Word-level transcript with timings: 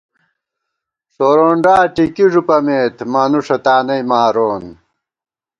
ݭورونڈا 1.13 1.75
ٹِکی 1.95 2.25
ݫُوپَمېت، 2.31 2.95
مانُوݭہ 3.13 3.57
تانئی 3.65 4.01
مارون 4.09 4.63